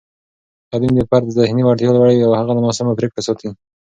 [0.69, 3.47] تعلیم د فرد ذهني وړتیا لوړوي او هغه له ناسمو پرېکړو ساتي.